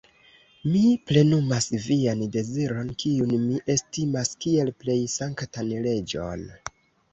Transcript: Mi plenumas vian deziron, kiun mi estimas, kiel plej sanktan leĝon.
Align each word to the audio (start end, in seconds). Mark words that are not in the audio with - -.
Mi 0.69 0.79
plenumas 1.11 1.67
vian 1.83 2.23
deziron, 2.37 2.89
kiun 3.05 3.35
mi 3.45 3.61
estimas, 3.75 4.33
kiel 4.47 4.75
plej 4.83 4.99
sanktan 5.19 5.73
leĝon. 5.89 6.51